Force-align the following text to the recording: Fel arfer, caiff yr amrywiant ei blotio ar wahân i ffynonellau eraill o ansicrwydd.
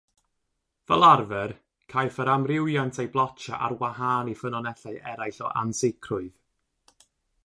Fel 0.91 1.03
arfer, 1.07 1.51
caiff 1.93 2.15
yr 2.23 2.31
amrywiant 2.35 2.99
ei 3.03 3.11
blotio 3.15 3.59
ar 3.67 3.75
wahân 3.83 4.31
i 4.31 4.33
ffynonellau 4.39 4.97
eraill 5.13 5.43
o 5.49 5.53
ansicrwydd. 5.65 7.05